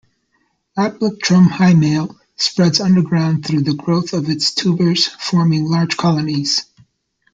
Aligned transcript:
"Aplectrum 0.75 1.45
hyemale" 1.45 2.15
spreads 2.35 2.79
underground 2.81 3.45
through 3.45 3.61
the 3.61 3.75
growth 3.75 4.13
of 4.13 4.31
its 4.31 4.51
tubers, 4.51 5.05
forming 5.05 5.65
large 5.65 5.95
colonies. 5.95 6.65